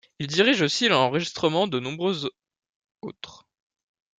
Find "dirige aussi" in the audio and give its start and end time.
0.25-0.87